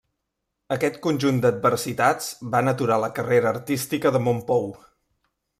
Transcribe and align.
Aquest 0.75 0.97
conjunt 1.07 1.41
d'adversitats 1.43 2.31
van 2.57 2.73
aturar 2.73 2.99
la 3.07 3.13
carrera 3.21 3.55
artística 3.55 4.17
de 4.17 4.27
Mompou. 4.31 4.71